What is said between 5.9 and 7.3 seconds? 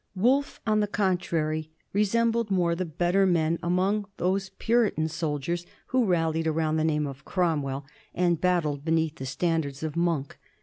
rallied around the n^me of